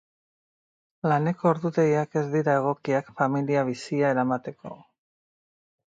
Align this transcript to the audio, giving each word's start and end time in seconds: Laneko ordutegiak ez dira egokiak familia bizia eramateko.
Laneko 1.11 1.49
ordutegiak 1.51 2.17
ez 2.21 2.25
dira 2.37 2.57
egokiak 2.61 3.13
familia 3.21 3.67
bizia 3.71 4.11
eramateko. 4.19 4.77